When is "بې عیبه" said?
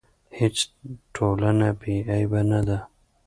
1.79-2.41